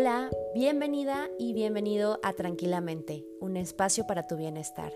[0.00, 4.92] Hola, bienvenida y bienvenido a Tranquilamente, un espacio para tu bienestar.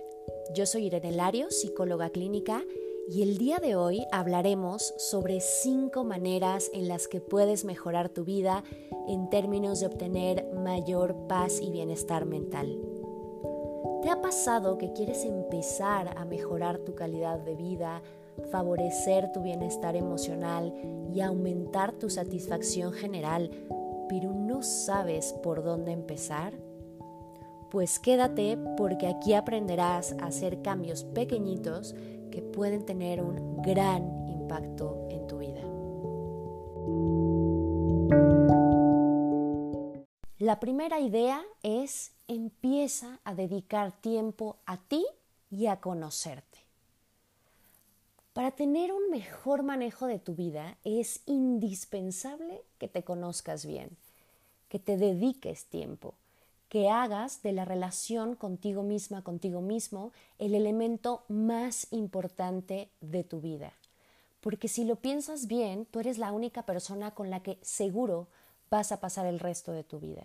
[0.55, 2.63] Yo soy Irene Lario, psicóloga clínica,
[3.09, 8.23] y el día de hoy hablaremos sobre cinco maneras en las que puedes mejorar tu
[8.25, 8.63] vida
[9.09, 12.79] en términos de obtener mayor paz y bienestar mental.
[14.03, 18.03] ¿Te ha pasado que quieres empezar a mejorar tu calidad de vida,
[18.53, 20.73] favorecer tu bienestar emocional
[21.13, 23.51] y aumentar tu satisfacción general,
[24.21, 26.55] no sabes por dónde empezar?
[27.71, 31.95] Pues quédate porque aquí aprenderás a hacer cambios pequeñitos
[32.31, 35.63] que pueden tener un gran impacto en tu vida.
[40.39, 45.07] La primera idea es empieza a dedicar tiempo a ti
[45.51, 46.62] y a conocerte.
[48.33, 53.91] Para tener un mejor manejo de tu vida es indispensable que te conozcas bien,
[54.71, 56.15] que te dediques tiempo,
[56.71, 63.43] que hagas de la relación contigo misma, contigo mismo, el elemento más importante de tu
[63.43, 63.75] vida.
[64.41, 68.29] Porque si lo piensas bien, tú eres la única persona con la que seguro
[68.71, 70.25] vas a pasar el resto de tu vida.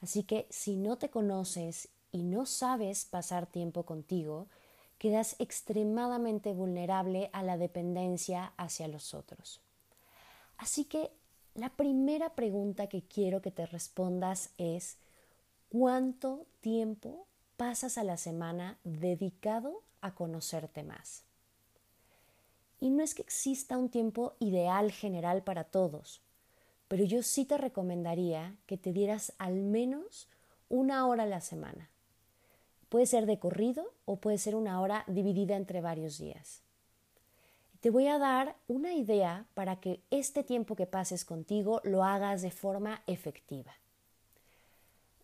[0.00, 4.46] Así que si no te conoces y no sabes pasar tiempo contigo,
[5.00, 9.62] quedas extremadamente vulnerable a la dependencia hacia los otros.
[10.58, 11.10] Así que
[11.54, 14.98] la primera pregunta que quiero que te respondas es
[15.70, 17.26] ¿cuánto tiempo
[17.56, 21.24] pasas a la semana dedicado a conocerte más?
[22.78, 26.20] Y no es que exista un tiempo ideal general para todos,
[26.88, 30.28] pero yo sí te recomendaría que te dieras al menos
[30.68, 31.89] una hora a la semana.
[32.90, 36.60] Puede ser de corrido o puede ser una hora dividida entre varios días.
[37.80, 42.42] Te voy a dar una idea para que este tiempo que pases contigo lo hagas
[42.42, 43.72] de forma efectiva.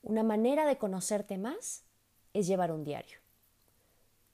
[0.03, 1.83] Una manera de conocerte más
[2.33, 3.19] es llevar un diario.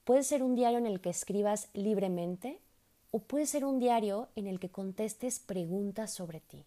[0.03, 2.59] Puede ser un diario en el que escribas libremente
[3.09, 6.63] o puede ser un diario en el que contestes preguntas sobre ti.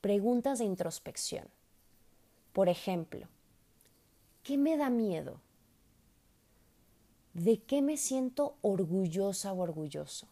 [0.00, 1.46] Preguntas de introspección.
[2.52, 3.28] Por ejemplo,
[4.42, 5.40] ¿Qué me da miedo?
[7.32, 10.26] ¿De qué me siento orgullosa o orgulloso?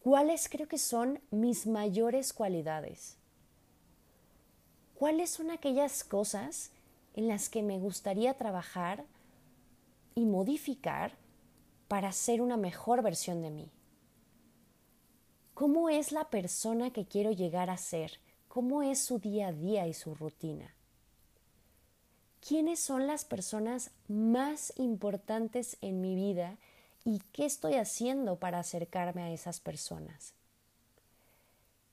[0.00, 3.16] ¿Cuáles creo que son mis mayores cualidades?
[4.94, 6.70] ¿Cuáles son aquellas cosas
[7.14, 9.06] en las que me gustaría trabajar
[10.14, 11.16] y modificar
[11.88, 13.70] para ser una mejor versión de mí?
[15.54, 18.20] ¿Cómo es la persona que quiero llegar a ser?
[18.48, 20.73] ¿Cómo es su día a día y su rutina?
[22.46, 26.58] Quiénes son las personas más importantes en mi vida
[27.04, 30.34] y qué estoy haciendo para acercarme a esas personas.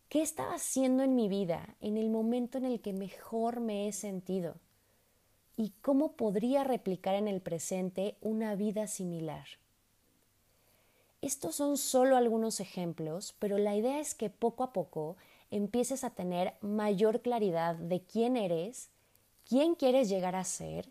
[0.09, 3.94] ¿Qué estaba haciendo en mi vida en el momento en el que mejor me he
[3.94, 4.56] sentido?
[5.56, 9.45] ¿Y cómo podría replicar en el presente una vida similar?
[11.22, 15.16] Estos son solo algunos ejemplos, pero la idea es que poco a poco
[15.50, 18.89] empieces a tener mayor claridad de quién eres,
[19.47, 20.90] quién quieres llegar a ser,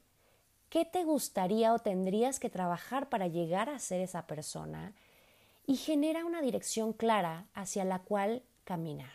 [0.69, 4.95] qué te gustaría o tendrías que trabajar para llegar a ser esa persona
[5.67, 9.15] y genera una dirección clara hacia la cual caminar.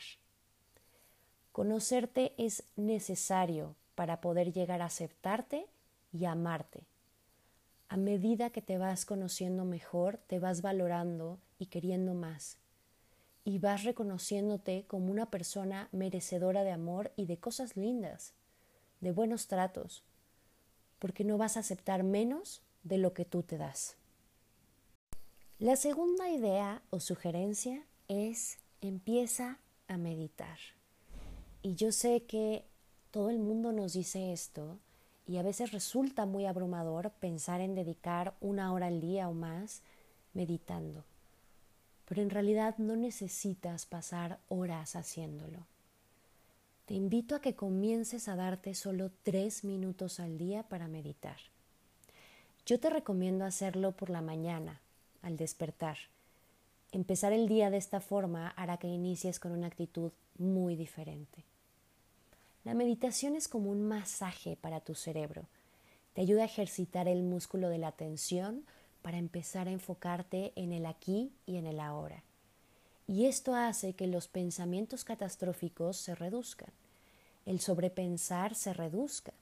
[1.51, 5.68] Conocerte es necesario para poder llegar a aceptarte
[6.12, 6.84] y amarte.
[7.88, 12.57] A medida que te vas conociendo mejor, te vas valorando y queriendo más.
[13.45, 18.34] Y vas reconociéndote como una persona merecedora de amor y de cosas lindas
[19.01, 20.03] de buenos tratos,
[21.00, 23.97] porque no vas a aceptar menos de lo que tú te das.
[25.59, 30.57] La segunda idea o sugerencia es empieza a meditar.
[31.61, 32.66] Y yo sé que
[33.11, 34.79] todo el mundo nos dice esto
[35.27, 39.81] y a veces resulta muy abrumador pensar en dedicar una hora al día o más
[40.33, 41.03] meditando.
[42.07, 45.65] Pero en realidad no necesitas pasar horas haciéndolo
[46.85, 51.37] te invito a que comiences a darte solo tres minutos al día para meditar.
[52.65, 54.81] Yo te recomiendo hacerlo por la mañana,
[55.23, 55.97] al despertar.
[56.91, 61.43] Empezar el día de esta forma hará que inicies con una actitud muy diferente.
[62.63, 65.45] La meditación es como un masaje para tu cerebro.
[66.13, 68.63] Te ayuda a ejercitar el músculo de la atención
[69.01, 72.23] para empezar a enfocarte en el aquí y en el ahora
[73.07, 76.69] y esto hace que los pensamientos catastróficos se reduzcan,
[77.46, 79.34] el sobrepensar se reduzca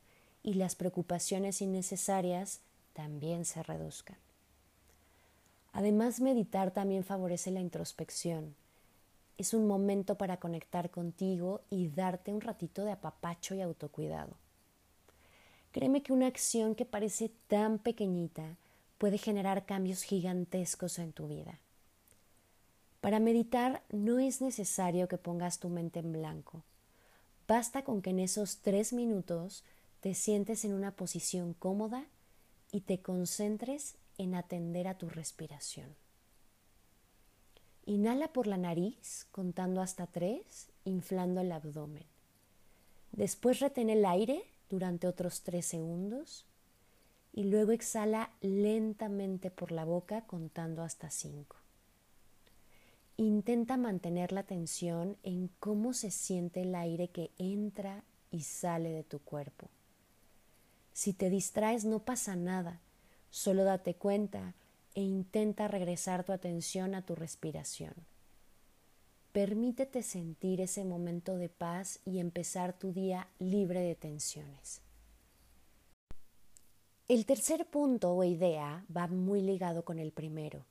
[0.44, 2.60] y las preocupaciones innecesarias
[2.94, 4.18] también se reduzcan.
[5.72, 8.56] Además, meditar también favorece la introspección.
[9.40, 14.36] es un momento para conectar contigo y darte un ratito de apapacho y autocuidado.
[15.72, 18.58] Créeme que una acción que parece tan pequeñita
[19.00, 21.60] puede generar cambios gigantescos en tu vida.
[23.04, 26.64] Para meditar no es necesario que pongas tu mente en blanco.
[27.50, 29.66] Basta con que en esos tres minutos
[30.00, 32.06] te sientes en una posición cómoda
[32.72, 35.94] y te concentres en atender a tu respiración.
[37.86, 42.06] Inhala por la nariz contando hasta tres, inflando el abdomen.
[43.12, 46.46] Después retén el aire durante otros tres segundos
[47.34, 51.63] y luego exhala lentamente por la boca contando hasta cinco.
[53.18, 59.04] Intenta mantener la atención en cómo se siente el aire que entra y sale de
[59.04, 59.70] tu cuerpo.
[60.94, 62.82] Si te distraes no pasa nada,
[63.30, 64.56] solo date cuenta
[64.96, 67.94] e intenta regresar tu atención a tu respiración.
[69.32, 74.82] Permítete sentir ese momento de paz y empezar tu día libre de tensiones.
[77.08, 80.66] El tercer punto o idea va muy ligado con el primero,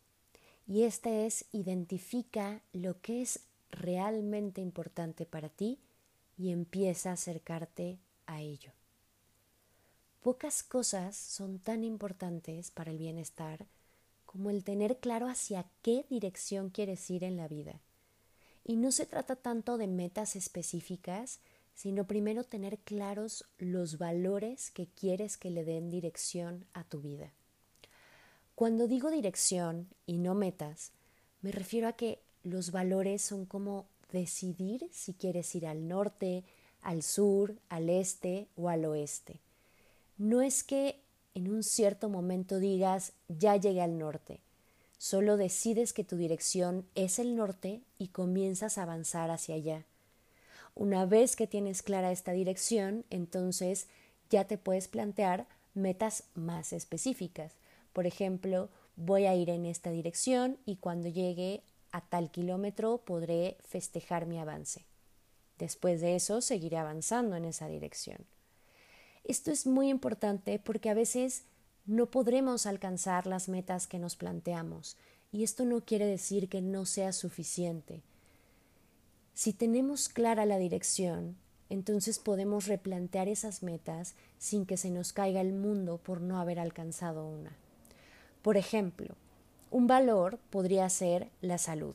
[0.66, 5.78] y este es identifica lo que es realmente importante para ti
[6.38, 8.72] y empieza a acercarte a ello.
[10.22, 13.66] Pocas cosas son tan importantes para el bienestar
[14.24, 17.80] como el tener claro hacia qué dirección quieres ir en la vida.
[18.64, 21.40] Y no se trata tanto de metas específicas,
[21.74, 27.32] sino primero tener claros los valores que quieres que le den dirección a tu vida.
[28.54, 30.92] Cuando digo dirección y no metas,
[31.40, 36.44] me refiero a que los valores son como decidir si quieres ir al norte,
[36.82, 39.40] al sur, al este o al oeste.
[40.18, 41.00] No es que
[41.34, 44.40] en un cierto momento digas ya llegué al norte.
[44.98, 49.84] Solo decides que tu dirección es el norte y comienzas a avanzar hacia allá.
[50.74, 53.88] Una vez que tienes clara esta dirección, entonces
[54.30, 57.52] ya te puedes plantear metas más específicas.
[57.92, 61.62] Por ejemplo, voy a ir en esta dirección y cuando llegue
[61.92, 64.84] a tal kilómetro podré festejar mi avance.
[65.58, 68.26] Después de eso seguiré avanzando en esa dirección.
[69.24, 71.44] Esto es muy importante porque a veces
[71.86, 74.96] no podremos alcanzar las metas que nos planteamos
[75.30, 78.02] y esto no quiere decir que no sea suficiente.
[79.34, 81.36] Si tenemos clara la dirección,
[81.70, 86.58] entonces podemos replantear esas metas sin que se nos caiga el mundo por no haber
[86.58, 87.56] alcanzado una.
[88.42, 89.14] Por ejemplo,
[89.70, 91.94] un valor podría ser la salud.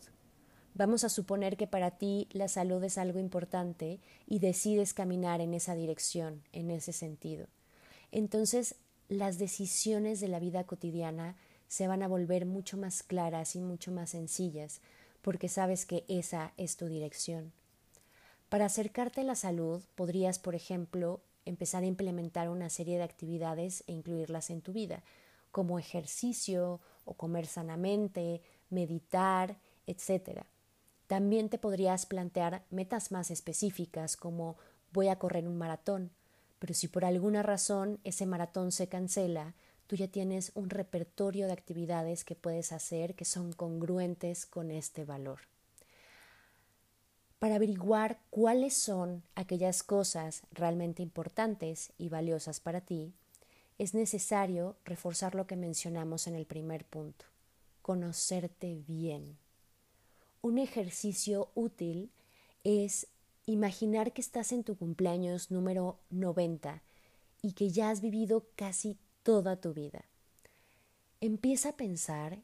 [0.76, 5.54] Vamos a suponer que para ti la salud es algo importante y decides caminar en
[5.54, 7.48] esa dirección, en ese sentido.
[8.14, 8.76] Entonces,
[9.10, 11.36] las decisiones de la vida cotidiana
[11.68, 14.80] se van a volver mucho más claras y mucho más sencillas,
[15.22, 17.52] porque sabes que esa es tu dirección.
[18.48, 23.84] Para acercarte a la salud, podrías, por ejemplo, empezar a implementar una serie de actividades
[23.88, 25.04] e incluirlas en tu vida,
[25.52, 30.44] como ejercicio o comer sanamente, meditar, etc.
[31.08, 34.58] También te podrías plantear metas más específicas como
[34.92, 36.12] voy a correr un maratón,
[36.60, 39.54] pero si por alguna razón ese maratón se cancela,
[39.88, 45.06] tú ya tienes un repertorio de actividades que puedes hacer que son congruentes con este
[45.06, 45.40] valor.
[47.40, 53.14] Para averiguar cuáles son aquellas cosas realmente importantes y valiosas para ti,
[53.78, 57.26] es necesario reforzar lo que mencionamos en el primer punto,
[57.82, 59.38] conocerte bien.
[60.42, 62.12] Un ejercicio útil
[62.64, 63.08] es
[63.46, 66.82] imaginar que estás en tu cumpleaños número 90
[67.42, 70.06] y que ya has vivido casi toda tu vida.
[71.22, 72.40] Empieza a pensar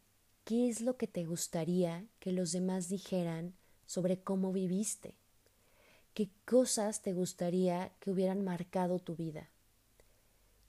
[0.45, 3.53] qué es lo que te gustaría que los demás dijeran
[3.85, 5.15] sobre cómo viviste,
[6.13, 9.49] qué cosas te gustaría que hubieran marcado tu vida.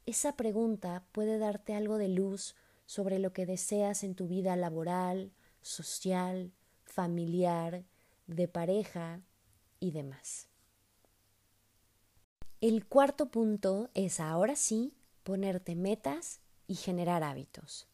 [0.06, 2.54] Esa pregunta puede darte algo de luz
[2.86, 5.32] sobre lo que deseas en tu vida laboral,
[5.62, 6.52] social,
[6.84, 7.84] familiar,
[8.26, 9.20] de pareja
[9.80, 10.48] y demás.
[12.60, 17.86] El cuarto punto es ahora sí ponerte metas y generar hábitos.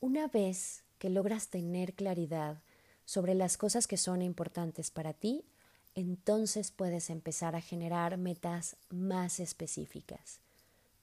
[0.00, 2.62] Una vez que logras tener claridad
[3.04, 5.44] sobre las cosas que son importantes para ti,
[5.94, 10.40] entonces puedes empezar a generar metas más específicas.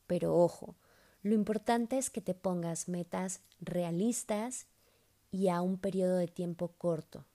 [0.07, 0.75] Pero ojo,
[1.23, 4.65] lo importante es que te pongas metas realistas
[5.31, 7.25] y a un periodo de tiempo corto.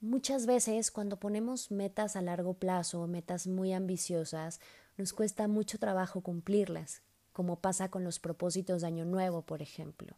[0.00, 4.60] Muchas veces cuando ponemos metas a largo plazo, metas muy ambiciosas,
[4.96, 7.02] nos cuesta mucho trabajo cumplirlas,
[7.32, 10.16] como pasa con los propósitos de Año Nuevo, por ejemplo.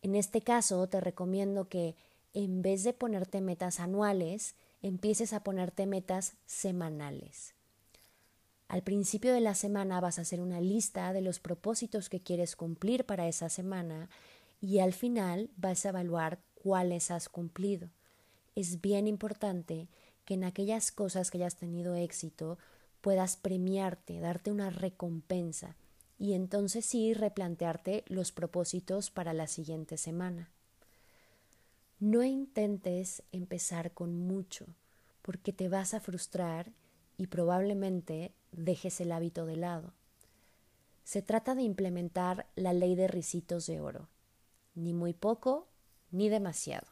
[0.00, 1.94] En este caso, te recomiendo que
[2.32, 7.55] en vez de ponerte metas anuales, empieces a ponerte metas semanales.
[8.68, 12.56] Al principio de la semana vas a hacer una lista de los propósitos que quieres
[12.56, 14.08] cumplir para esa semana
[14.60, 17.90] y al final vas a evaluar cuáles has cumplido.
[18.56, 19.88] Es bien importante
[20.24, 22.58] que en aquellas cosas que hayas tenido éxito
[23.00, 25.76] puedas premiarte, darte una recompensa
[26.18, 30.50] y entonces sí replantearte los propósitos para la siguiente semana.
[32.00, 34.66] No intentes empezar con mucho,
[35.22, 36.72] porque te vas a frustrar
[37.16, 39.92] y probablemente dejes el hábito de lado.
[41.04, 44.08] Se trata de implementar la ley de risitos de oro,
[44.74, 45.68] ni muy poco
[46.10, 46.86] ni demasiado.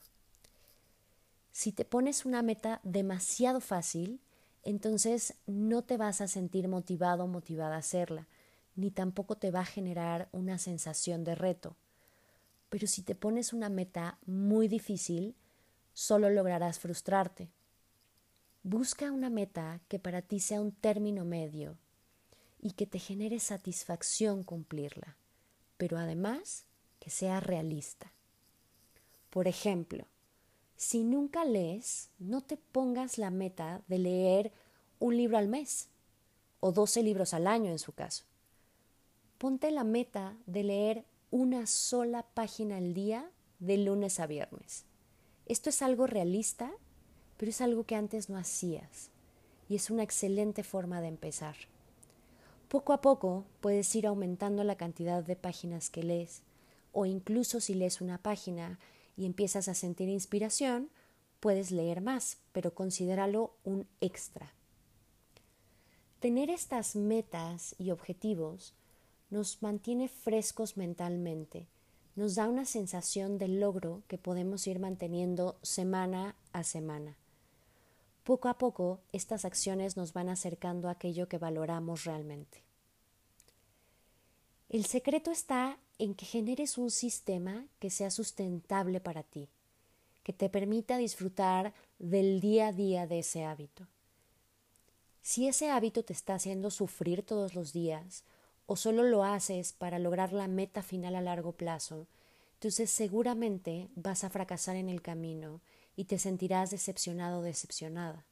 [1.52, 4.20] Si te pones una meta demasiado fácil,
[4.64, 8.26] entonces no te vas a sentir motivado o motivada a hacerla,
[8.76, 11.76] ni tampoco te va a generar una sensación de reto.
[12.70, 15.36] Pero si te pones una meta muy difícil,
[15.92, 17.50] solo lograrás frustrarte.
[18.66, 21.76] Busca una meta que para ti sea un término medio
[22.62, 25.18] y que te genere satisfacción cumplirla,
[25.76, 26.64] pero además
[26.98, 28.10] que sea realista.
[29.28, 30.06] Por ejemplo,
[30.76, 34.52] si nunca lees, no te pongas la meta de leer
[34.98, 35.88] un libro al mes
[36.60, 38.24] o 12 libros al año en su caso.
[39.36, 44.86] Ponte la meta de leer una sola página al día de lunes a viernes.
[45.44, 46.72] Esto es algo realista,
[47.36, 49.10] pero es algo que antes no hacías
[49.68, 51.56] y es una excelente forma de empezar.
[52.68, 56.42] Poco a poco puedes ir aumentando la cantidad de páginas que lees
[56.92, 58.78] o incluso si lees una página
[59.16, 60.90] y empiezas a sentir inspiración,
[61.40, 64.54] puedes leer más, pero considéralo un extra.
[66.20, 68.74] Tener estas metas y objetivos
[69.28, 71.66] nos mantiene frescos mentalmente,
[72.16, 77.16] nos da una sensación de logro que podemos ir manteniendo semana a semana.
[78.24, 82.62] Poco a poco, estas acciones nos van acercando a aquello que valoramos realmente.
[84.70, 89.50] El secreto está en que generes un sistema que sea sustentable para ti,
[90.22, 93.86] que te permita disfrutar del día a día de ese hábito.
[95.20, 98.24] Si ese hábito te está haciendo sufrir todos los días,
[98.66, 102.06] o solo lo haces para lograr la meta final a largo plazo,
[102.54, 105.60] entonces seguramente vas a fracasar en el camino
[105.96, 108.24] y te sentirás decepcionado o decepcionada.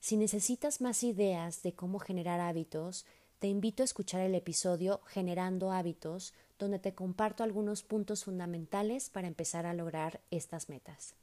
[0.00, 3.04] Si necesitas más ideas de cómo generar hábitos,
[3.38, 9.28] te invito a escuchar el episodio Generando hábitos, donde te comparto algunos puntos fundamentales para
[9.28, 11.14] empezar a lograr estas metas.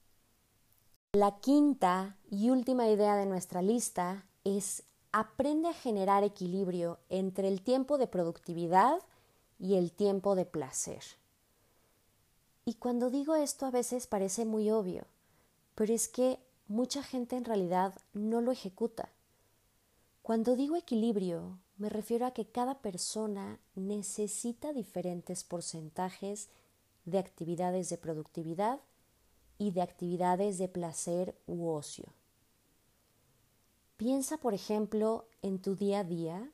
[1.14, 7.62] La quinta y última idea de nuestra lista es aprende a generar equilibrio entre el
[7.62, 9.00] tiempo de productividad
[9.60, 11.04] y el tiempo de placer.
[12.66, 15.06] Y cuando digo esto a veces parece muy obvio,
[15.76, 19.10] pero es que mucha gente en realidad no lo ejecuta.
[20.22, 26.48] Cuando digo equilibrio, me refiero a que cada persona necesita diferentes porcentajes
[27.04, 28.80] de actividades de productividad
[29.58, 32.06] y de actividades de placer u ocio.
[33.98, 36.50] Piensa, por ejemplo, en tu día a día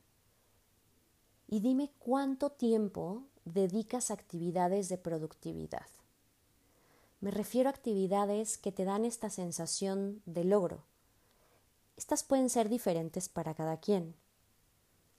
[1.48, 5.86] y dime cuánto tiempo dedicas a actividades de productividad.
[7.20, 10.84] Me refiero a actividades que te dan esta sensación de logro,
[12.00, 14.16] estas pueden ser diferentes para cada quien.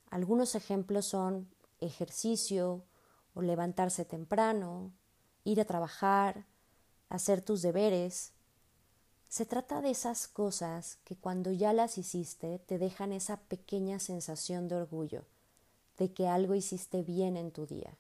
[0.08, 1.46] Algunos ejemplos son
[1.78, 2.86] ejercicio
[3.34, 4.90] o levantarse temprano,
[5.44, 6.46] ir a trabajar,
[7.10, 8.32] hacer tus deberes.
[9.28, 14.66] Se trata de esas cosas que cuando ya las hiciste te dejan esa pequeña sensación
[14.66, 15.26] de orgullo,
[15.98, 17.94] de que algo hiciste bien en tu día.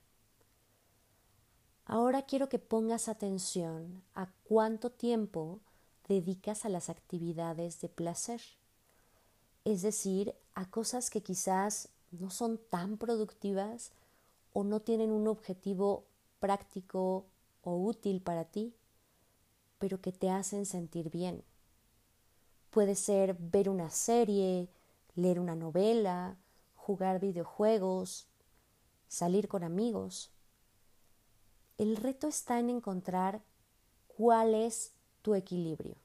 [1.92, 5.58] Ahora quiero que pongas atención a cuánto tiempo
[6.06, 8.40] dedicas a las actividades de placer
[9.64, 13.92] es decir, a cosas que quizás no son tan productivas
[14.52, 16.04] o no tienen un objetivo
[16.38, 17.26] práctico
[17.62, 18.74] o útil para ti,
[19.78, 21.44] pero que te hacen sentir bien.
[22.70, 24.68] Puede ser ver una serie,
[25.14, 26.36] leer una novela,
[26.74, 28.26] jugar videojuegos,
[29.08, 30.30] salir con amigos.
[31.80, 33.40] El reto está en encontrar
[34.06, 35.96] cuál es tu equilibrio,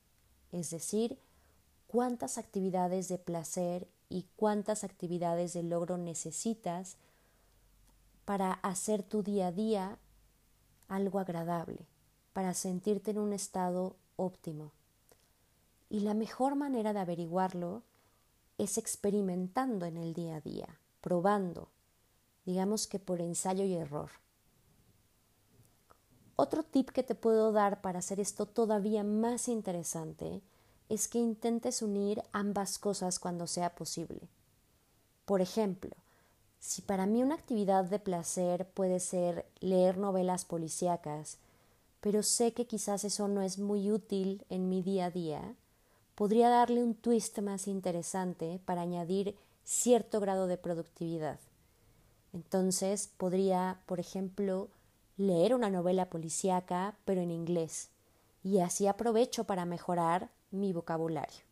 [0.53, 1.19] es decir,
[1.85, 6.95] cuántas actividades de placer y cuántas actividades de logro necesitas
[8.23, 9.99] para hacer tu día a día
[10.87, 11.85] algo agradable,
[12.31, 14.71] para sentirte en un estado óptimo.
[15.89, 17.83] Y la mejor manera de averiguarlo
[18.57, 21.67] es experimentando en el día a día, probando,
[22.45, 24.23] digamos que por ensayo y error.
[26.37, 30.41] Otro tip que te puedo dar para hacer esto todavía más interesante
[30.89, 34.27] es que intentes unir ambas cosas cuando sea posible.
[35.25, 35.95] Por ejemplo,
[36.59, 41.37] si para mí una actividad de placer puede ser leer novelas policíacas,
[42.01, 45.55] pero sé que quizás eso no es muy útil en mi día a día,
[46.15, 51.39] podría darle un twist más interesante para añadir cierto grado de productividad.
[52.33, 54.67] Entonces podría, por ejemplo,
[55.17, 57.89] leer una novela policíaca pero en inglés,
[58.43, 61.43] y así aprovecho para mejorar mi vocabulario.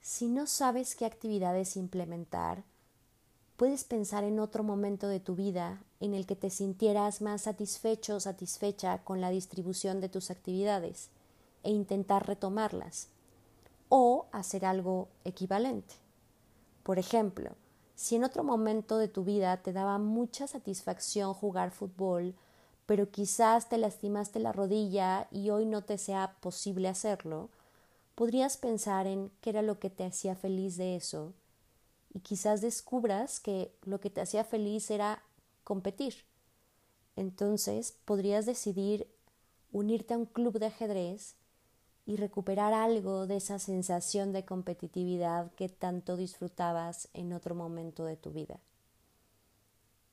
[0.00, 2.64] Si no sabes qué actividades implementar,
[3.56, 8.16] puedes pensar en otro momento de tu vida en el que te sintieras más satisfecho
[8.16, 11.10] o satisfecha con la distribución de tus actividades
[11.62, 13.08] e intentar retomarlas
[13.88, 15.94] o hacer algo equivalente.
[16.82, 17.52] Por ejemplo,
[18.02, 22.34] si en otro momento de tu vida te daba mucha satisfacción jugar fútbol,
[22.84, 27.48] pero quizás te lastimaste la rodilla y hoy no te sea posible hacerlo,
[28.16, 31.32] podrías pensar en qué era lo que te hacía feliz de eso
[32.12, 35.22] y quizás descubras que lo que te hacía feliz era
[35.62, 36.24] competir.
[37.14, 39.06] Entonces podrías decidir
[39.70, 41.36] unirte a un club de ajedrez
[42.04, 48.16] y recuperar algo de esa sensación de competitividad que tanto disfrutabas en otro momento de
[48.16, 48.60] tu vida.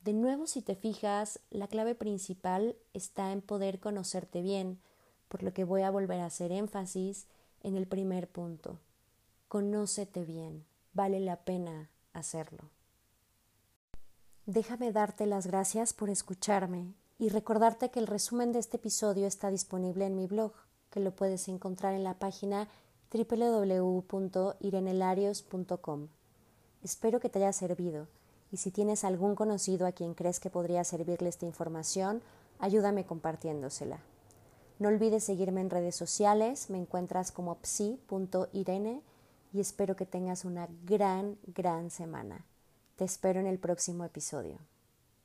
[0.03, 4.79] De nuevo, si te fijas, la clave principal está en poder conocerte bien,
[5.27, 7.27] por lo que voy a volver a hacer énfasis
[7.61, 8.79] en el primer punto.
[9.47, 12.69] Conócete bien, vale la pena hacerlo.
[14.45, 19.51] Déjame darte las gracias por escucharme y recordarte que el resumen de este episodio está
[19.51, 20.53] disponible en mi blog
[20.89, 22.67] que lo puedes encontrar en la página
[23.11, 26.07] www.irenelarios.com.
[26.83, 28.07] Espero que te haya servido
[28.51, 32.21] y si tienes algún conocido a quien crees que podría servirle esta información,
[32.59, 33.99] ayúdame compartiéndosela.
[34.79, 39.01] No olvides seguirme en redes sociales, me encuentras como psi.irene
[39.53, 42.45] y espero que tengas una gran, gran semana.
[42.95, 44.57] Te espero en el próximo episodio.